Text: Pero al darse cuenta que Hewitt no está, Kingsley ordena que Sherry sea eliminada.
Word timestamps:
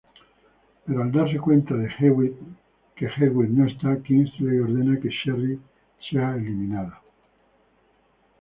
Pero 0.83 1.03
al 1.03 1.11
darse 1.11 1.37
cuenta 1.37 1.75
que 1.99 2.07
Hewitt 3.07 3.51
no 3.51 3.67
está, 3.67 4.01
Kingsley 4.01 4.57
ordena 4.59 4.99
que 4.99 5.09
Sherry 5.09 5.61
sea 6.09 6.33
eliminada. 6.37 6.99